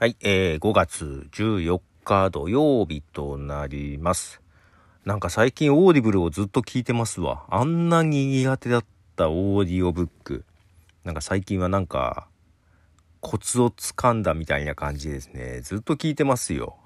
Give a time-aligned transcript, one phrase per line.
[0.00, 4.40] はい、えー、5月14日土曜日となります。
[5.04, 7.46] なんか最近オーディブルをずっと聞いてますわ。
[7.50, 8.84] あんなに苦手だっ
[9.16, 10.44] たオーディオブック。
[11.02, 12.28] なんか最近はなんか、
[13.18, 15.62] コツをつかんだみたいな感じですね。
[15.62, 16.76] ずっと聞いてますよ。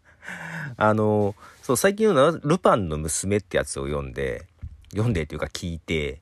[0.76, 4.44] あの、そう、最近のルパンの娘ってやつを読んで、
[4.90, 6.20] 読んでっていうか聞いて、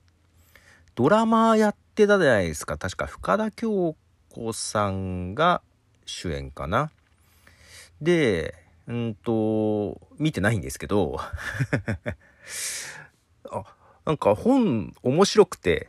[0.95, 2.77] ドラマやってたじゃないですか。
[2.77, 3.97] 確か深田恭
[4.29, 5.61] 子さんが
[6.05, 6.91] 主演かな。
[8.01, 8.55] で、
[8.87, 11.17] うんと、見てないんですけど、
[13.49, 13.63] あ、
[14.05, 15.87] なんか本面白くて、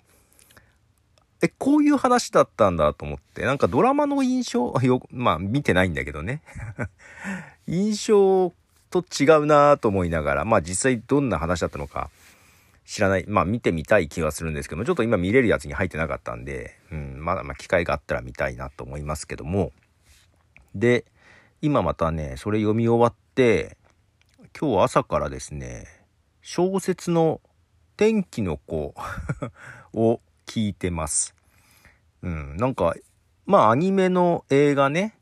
[1.43, 6.41] え、こういう話だったんだと思って、なんかドラマの印象、よ、まあ見てないんだけどね。
[7.67, 8.53] 印象
[8.91, 12.11] と違うなと思いながら、まあ実際どんな話だったのか
[12.87, 19.73] 知らない、まあ見てみたい気はするんですけども、ちょっと今見れるやつに入ってなかったんで、うん、まだまあ機会があったら見たいなと思いますけども、
[20.75, 21.05] で、
[21.63, 23.77] 今またね、それ読み終わって、
[24.59, 25.87] 今日朝からですね、
[26.43, 27.41] 小説の
[27.97, 28.95] 天気の子
[29.95, 31.35] を聞いてます。
[32.23, 32.95] うん、なんか、
[33.47, 35.17] まあアニメの映画ね、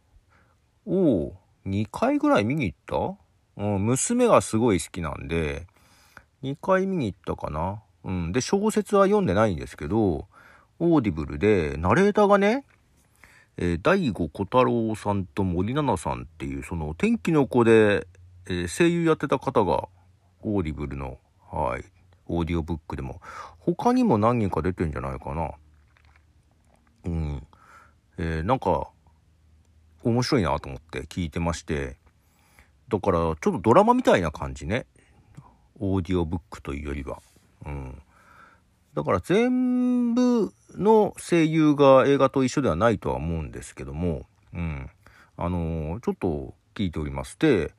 [0.86, 1.34] を
[1.66, 3.16] 2回ぐらい見に行った？
[3.56, 5.66] うん、娘がすごい好きなんで、
[6.42, 7.82] 2回見に行ったかな？
[8.04, 8.32] うん。
[8.32, 10.26] で、小説は読んでないんですけど、
[10.78, 12.64] オーディブルで、ナレーターがね、
[13.58, 18.06] えー、醍醐虎汰朗さんと森七菜さんっていう、その、天気の子で、
[18.46, 19.88] えー声優やってた方が、
[20.42, 21.18] オーディブルの、
[21.50, 21.84] はい、
[22.26, 23.20] オーディオブックでも、
[23.58, 25.50] 他にも何人か出てんじゃないかな。
[27.04, 27.46] うん。
[28.18, 28.88] えーなんか、
[30.04, 31.96] 面白いなと思って聞いてまして、
[32.88, 34.86] だから、ちょっとドラマみたいな感じね。
[35.78, 37.20] オーディオブックというよりは。
[37.64, 38.02] うん。
[38.94, 44.90] だから全部の声優が映画と一緒ではないとは思うんですけども、うん。
[45.36, 47.38] あのーちょっと聞いております。
[47.38, 47.72] で、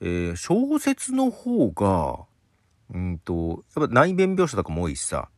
[0.00, 2.26] えー小説の方が、
[2.94, 5.28] うんと、やっぱ内弁描写とかも多いしさ、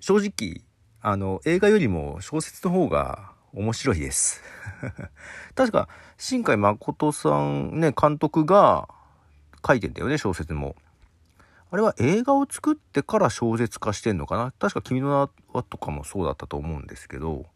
[0.00, 0.62] 正直、
[1.00, 4.42] あの、映画よりも小説の方が面白いです。
[5.54, 5.88] 確か、
[6.18, 8.88] 新海誠さんね、監督が
[9.66, 10.74] 書いてんだよね、小説も。
[11.70, 14.52] あれは映画を作ってから小説化してんのかな？
[14.58, 17.46] 確か君の名はとかもそうだったと思うんですけど、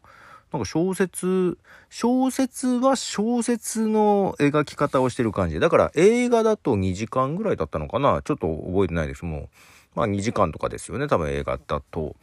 [0.51, 1.57] なんか小説、
[1.89, 5.59] 小説は小説の描き方をしてる感じ。
[5.59, 8.21] だから映画だと2時間ぐらいだったのかな？
[8.21, 9.25] ちょっと覚えてないです。
[9.25, 9.49] もう。
[9.95, 11.07] まあ2時間とかですよね。
[11.07, 12.15] 多分映画だと。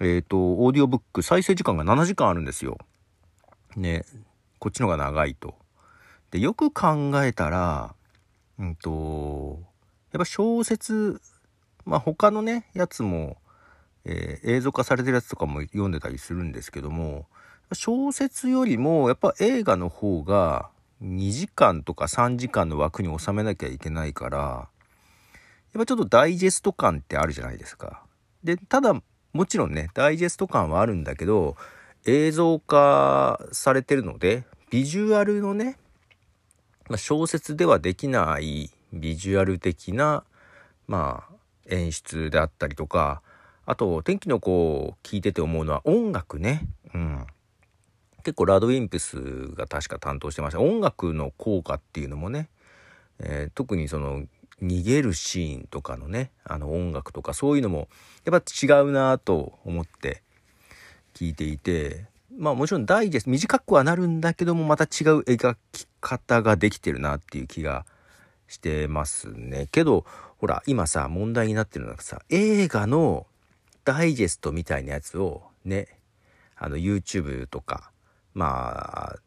[0.00, 2.78] えっ、と、オーディオブック再生時間が7時間あるんですよ。
[3.76, 4.04] ね。
[4.58, 5.54] こっちのが長いと。
[6.30, 7.94] で、よく考えたら、
[8.58, 9.60] うんと、
[10.12, 11.20] やっぱ小説、
[11.84, 13.36] まあ他のね、やつも、
[14.04, 17.26] えー映像化されてるやつとかも読んでたりするんですけども、
[17.72, 20.68] 小説よりもやっぱ映画の方が
[21.02, 28.04] 2時間とか3時間の枠に収めなきゃいけないから、やっぱちょっとダイジェスト感ってあるじゃないですか。
[28.44, 28.94] で、ただ、
[29.32, 31.56] もちろんね、ダイジェスト感はあるんだけど、
[32.04, 35.78] 映像化されてるので、ビジュアルのね、
[36.88, 40.24] まあ、小説ではできないビジュアル的な、
[40.86, 41.34] まあ、
[41.68, 43.22] 演出であったりとか、
[43.64, 46.66] あと、天気の子を聞いてて思うのは音楽ね。
[46.94, 47.26] うん。
[48.24, 50.60] 結構ラドウィンプスが確か担当してました。
[50.60, 52.48] 音楽の効果っていうのもね、
[53.18, 54.24] えー特にその
[54.62, 57.88] 逃げるシーンとかのね、あの音楽とかそういうのも
[58.24, 60.22] やっぱ違うなと思って
[61.14, 67.84] 聞いていて、まあもちろんダイジェスト短くはなるんだけどもまた違う描き方ができてるなっていう気が
[68.52, 69.66] してますね。
[69.72, 70.04] けど、
[70.38, 73.26] ほら、今さ、問題になってるのがさ、映画の
[73.84, 75.88] ダイジェストみたいなやつをね、
[76.56, 77.90] あの YouTube とか、
[78.34, 79.18] まあ、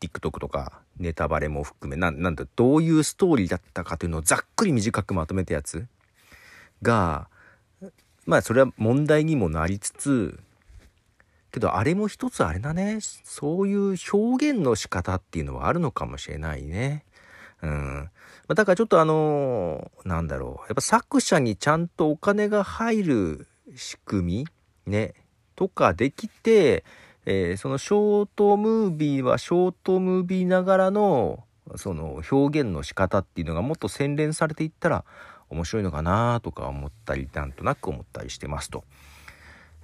[0.00, 5.86] TikTok とかネタバレも含め、なん、なんだ、どういうストーリーだったかというのをざっくり短くまとめたやつ
[6.82, 7.28] が、
[8.26, 10.40] まあそれは問題にもなりつつ、
[11.52, 17.04] けどあれも一つあれだね、そういう表現の仕方っていうのはあるのかもしれないね。
[17.64, 18.10] うん。
[18.46, 20.66] まだからちょっとあのなんだろう。
[20.68, 24.46] やっぱ作者にちゃんとお金が入る仕組
[24.86, 24.92] み？
[24.92, 25.14] ね、
[25.56, 26.84] とかできて、
[27.24, 31.44] えーそのショートムービーはショートムービーながらの、
[31.76, 35.06] その表現の仕方っていうのがもっと洗練されていったら
[35.48, 38.84] 面白いのかなとか思ったり、なんとなく思ったりしてますと、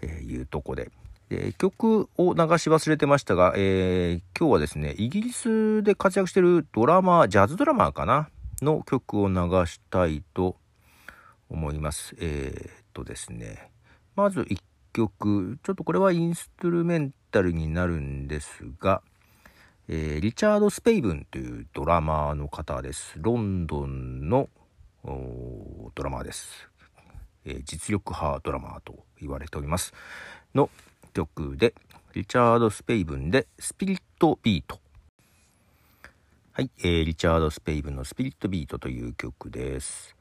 [0.03, 0.91] えーいうとこで。
[1.31, 8.29] で曲を流し忘れてましたが、えー今日はですね、イギリスで活躍してるドラマー、ジャズドラマーかな
[8.63, 9.35] の曲を流
[9.67, 10.57] したいと
[11.49, 12.17] 思います。
[12.19, 13.71] えーっとですね、
[14.17, 14.59] まず1
[14.93, 19.01] 曲、ちょっとこれはインストゥルメンタルになるんですが、
[19.87, 23.15] えー、リチャード・スペイブンというドラマーの方です。
[23.19, 24.49] ロンドンの
[25.05, 26.69] ドラマーです、
[27.63, 29.95] 実力派ドラマーと言われております。
[30.57, 30.69] の
[31.21, 31.75] 曲で、
[32.15, 34.81] リチャード・スペイブンでスピリット・ビート。
[36.53, 40.17] はい、えー、リチャード・スペイブンのスピリット・ビートという曲です。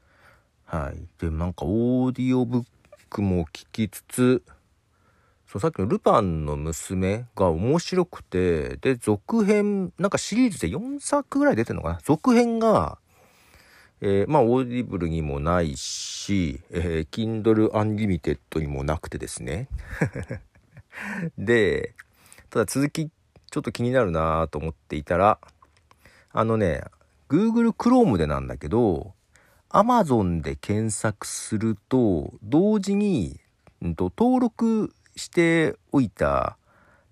[0.66, 1.02] はい。
[1.18, 2.66] で、なんかオーディオブッ
[3.10, 4.44] クも聴きつつ、
[5.48, 12.00] そうさっきのルパンの娘が面白くて、で、続編、なんかシリーズで4作ぐらい出てるのかな？
[12.04, 12.98] 続編が、
[14.02, 19.70] えー、まあ、 Audible にもないし、えー、Kindle Unlimited にもなくてですね。
[21.38, 21.94] で、
[22.50, 25.40] ただ続き、ちょっと気になるなと思っていたら、
[26.32, 26.84] あのね、
[27.30, 29.14] Google Chrome でなんだけど、
[29.70, 33.40] Amazon で検索すると、同時に、
[33.82, 36.58] うんと、登録しておいた、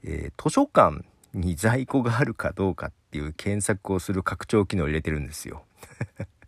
[0.04, 1.04] えー、図書館
[1.34, 5.64] に在庫があるかどうかっていう検索をする拡張機能を入れてるんですよ。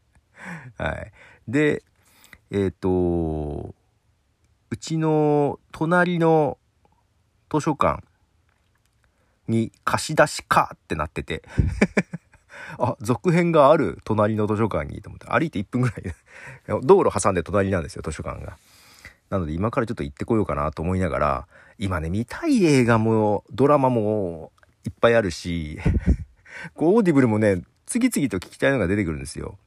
[0.77, 1.11] はい。
[1.47, 1.83] で、
[2.51, 3.75] えっ、ー、と、
[4.71, 6.58] うちの隣の
[7.51, 8.03] 図書館
[9.47, 11.43] に貸し出しかってなってて
[12.77, 16.03] あ、続編がある隣の図書館にと思って、歩いて1分ぐらい
[16.83, 18.57] 道路挟んで隣なんですよ、図書館が。
[19.29, 21.47] なので今からちょっと行ってこようかなと思いながら、
[21.77, 24.51] 今ね、見たい映画も、ドラマも
[24.85, 25.79] いっぱいあるし、
[26.75, 29.57] こう、 Audible もね、次々と聞きたいのが出てくるんですよ。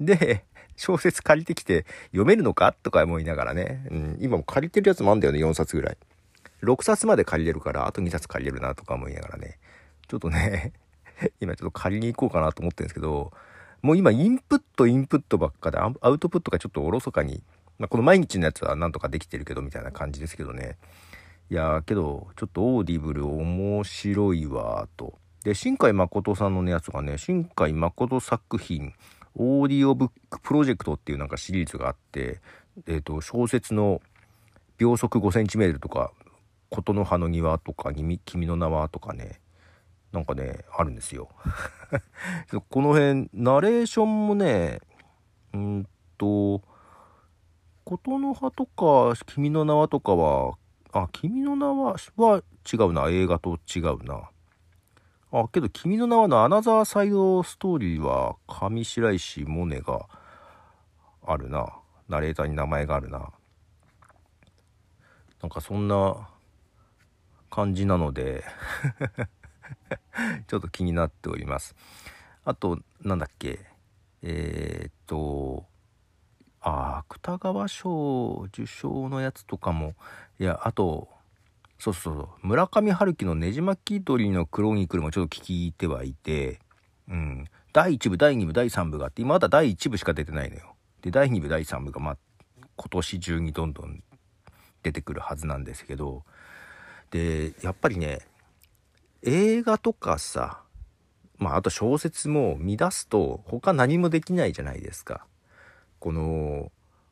[0.00, 0.44] で、
[0.76, 5.96] 小説借りてきて読めるのかとか思いながらね、うん、今も借りてるやつもあんだよね、4冊ぐらい。
[6.62, 9.58] 6冊まで借りれるから、あと2冊借りれるなとか思いながらね、
[10.08, 10.72] ちょっとね、
[11.40, 13.32] 今ちょっと借りに行こうかなと思ってるんですけど、
[13.82, 17.42] もう今インプットインプットばっかでアウトプットがちょっとおろそかに、
[17.78, 20.76] まあ、この毎日のやつはなんとかできてるけどみたいな感じですけどね。
[21.50, 25.18] いやーけど、ちょっと Audible 面白いわーと。
[25.44, 28.92] で、新海誠さんのやつがね、新海誠作品、
[29.34, 32.40] オーディオブックプロジェクトっていうなんかシリーズがあって、
[32.86, 34.02] えっ、ー、と、小説の
[34.76, 36.12] 秒速5センチメートルとか、
[36.70, 39.40] 言の葉の庭とか、君の名はとかね、
[40.12, 41.28] なんかね、あるんですよ。
[42.70, 44.80] この辺、ナレーションもね、
[45.52, 46.62] うんと、
[47.84, 50.56] 琴の葉とか、君の名はとかは、
[50.92, 53.08] あ、君の名はは違うな。
[53.08, 54.30] 映画と違うな。
[55.30, 60.06] あ、けど君の名はのアナザーサイドストーリーは上白石萌音が
[61.26, 61.66] あるな。
[62.08, 63.30] ナレーターに名前があるな。
[65.42, 66.28] なんかそんな
[67.50, 68.44] 感じなので
[70.46, 71.74] ちょっと気になっております。
[72.44, 73.66] あと、なんだっけ、
[74.22, 75.66] えー、っと、
[76.60, 79.94] ああ芥川賞受賞のやつとかも、
[80.38, 81.08] いや、あと、
[81.78, 86.60] そうそうそう、村上春樹のねじ巻き鳥のクロニクルもちょっと聞いてはいて、
[87.08, 90.74] うん、第1部、第2部、第3部があって、今まだ第1部しか出てないのよ。
[91.02, 92.16] で、第2部、第3部が、まあ、
[92.76, 94.02] 今年中にどんどん
[94.82, 96.24] 出てくるはずなんですけど、
[97.10, 98.20] で、やっぱりね、
[99.22, 100.60] 映画とかさ、
[101.38, 105.24] まあ、あと小説も見出すと他何もできないじゃないですか。
[105.98, 106.70] この、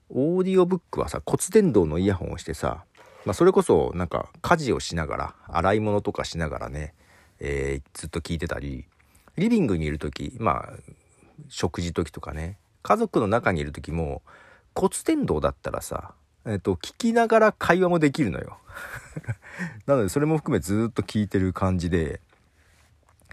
[0.08, 2.84] オーディオブックはさ、骨伝導のイヤホンをしてさ、
[3.25, 6.94] まあ、それこそなんか家事をしながら、洗い物とかしながらね、
[7.40, 8.87] えー、ずっと聞いてたり、
[9.37, 10.73] リビングにいる時、まあ、
[11.49, 14.23] 食事時とかね、家族の中にいる時も、
[14.75, 16.14] 骨伝導だったらさ、
[16.47, 18.59] えっ、と、聞きながら会話もできるのよ。
[19.86, 22.20] なので、それも含めずっと聞いてる感じで、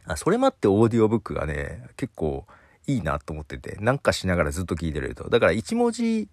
[0.06, 2.46] あ、それもあってオーディオブックがね、結構
[2.88, 5.30] いいなと思ってて、なんかしながらずっと聞いてると。
[5.30, 6.28] だから一文字、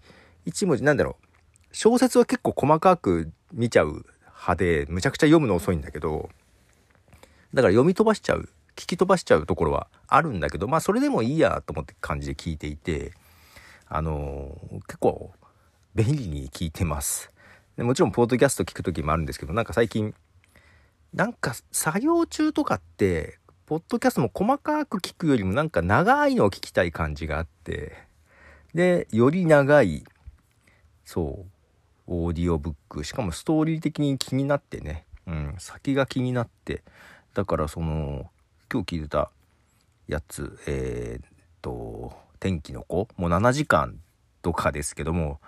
[0.44, 1.26] 一文字、なんだろう。
[1.73, 6.30] 小説は結構細かく見ちゃう派で、むちゃくちゃ読むの遅いんだけど、
[7.54, 13.12] だから読み飛ばしちゃう、聞き飛ばしちゃうところはあるんだけど、まあそれでもいいやと思って感じで聞いていて、
[13.88, 15.32] あのー、結構
[15.94, 17.30] 便利に聞いてます。
[17.81, 20.15] でもちろん、ポッドキャスト聞く時もあるんですけど、なんか最近、
[21.15, 27.97] なんか作業中とかって、ポッドキャストも細かく聞くよりもなんか長いのを聞きたい感じがあって、
[28.75, 30.05] で、より長い、
[31.07, 31.51] そう、
[32.07, 36.83] オーディオブック、しかもストーリー的に気になってね、うん、先が気になって、
[37.33, 38.31] だからその、
[38.71, 39.31] 今日聞いてた
[40.07, 41.29] やつ、えー、っ
[41.63, 43.99] と、天気の子もう7時間
[44.43, 45.41] とかですけども、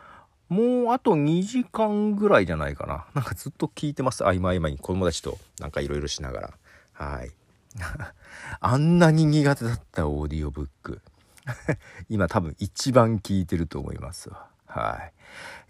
[0.52, 3.06] もうあと2時間ぐらいじゃないかな。
[3.14, 4.22] なんかずっと聞いてます。
[4.22, 6.50] 合間合間に子供たちとなんかいろいろしながら。
[6.92, 7.30] はい。
[8.60, 11.00] あんなに苦手だったオーディオブック。
[12.10, 14.46] 今多分一番聞いてると思いますわ。
[14.66, 15.12] はい。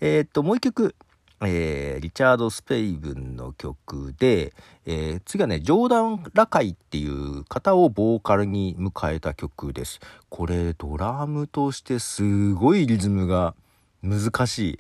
[0.01, 0.97] えー、っと、もう一曲、
[1.45, 4.53] えー、リチャード・スペイブンの曲で、
[4.85, 10.01] えー、次はね、ジョーダン・ラカイっていう方をボーカルに迎えた曲です。
[10.29, 13.55] これ、ドラムとしてすごいリズムが
[14.03, 14.79] 難しい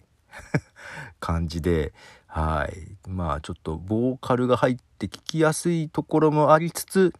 [1.20, 1.92] 感じで、
[2.26, 3.08] はい。
[3.08, 7.12] まあ、ちょっとボーカルが入って聞きやすいところもありつつ、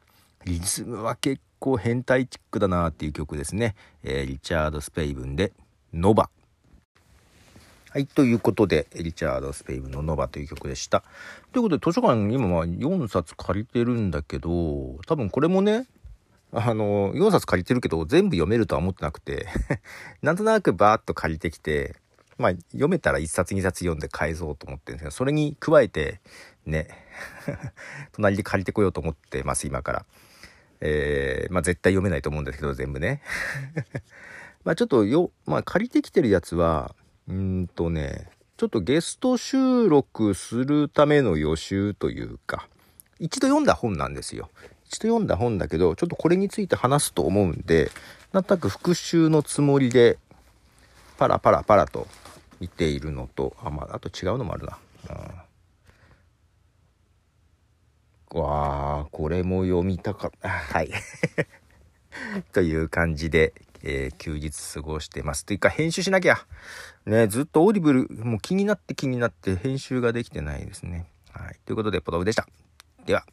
[0.45, 3.75] リズムは結構変態チックだなっていう曲ですね。
[4.03, 5.53] えー、リチャード・スペイブンで、
[5.93, 6.31] ノバ。
[7.91, 8.07] はい。
[8.07, 11.05] ということで、リチャード・スペイブンのノバという曲でした。
[11.53, 15.87] ということで、図書館今まあ4冊借りてるんだけど、多分これもね、
[16.53, 19.47] あの、4冊借りてるけど、全部読めるとは思ってなくて
[20.21, 21.97] なんとなくバーッと借りてきて、
[22.39, 26.21] まあ、読めたら1冊2冊読んで返そうと思ってるんですけど、それに加えて、
[26.67, 26.89] ね、
[28.13, 30.07] 隣で借りてこようと思ってます、今から。
[30.81, 33.23] えー、まあ絶対読めないと思うんですけど、全部ね。
[34.65, 36.95] まあちょっとよ、まあ借りてきてるやつは、
[37.29, 42.69] うんとね、ちょっとゲスト収録するための予習というか、
[43.21, 44.51] 一度読んだ本なんですよ。
[44.93, 47.91] 一度読んだ本だけど、ちょっとこれについて話すと思うんで、
[48.33, 50.19] なんとなく復習のつもりで、
[51.17, 52.07] パラパラパラと
[52.61, 54.79] 見ているのと、あ、まあ、あと違うのもあるな。
[58.35, 60.51] うん、わあ、これも読みたかった。
[60.51, 60.91] はい。
[62.53, 65.47] という感じで、えー、休日過ごしてます。
[65.47, 66.37] というか、編集しなきゃ。
[67.07, 71.07] ね、ずっと Audible、もう気になって気になって編集ができてないですね。
[71.31, 71.59] はい。
[71.65, 72.47] ということで、ポトフでした。
[73.07, 73.25] では。